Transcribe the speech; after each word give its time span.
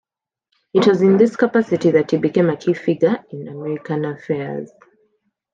It 0.73 0.87
was 0.87 1.03
in 1.03 1.17
this 1.17 1.35
capacity 1.35 1.91
that 1.91 2.09
he 2.09 2.17
became 2.17 2.49
a 2.49 2.57
key 2.57 2.73
figure 2.73 3.23
in 3.29 3.47
American 3.47 4.03
affairs. 4.03 4.71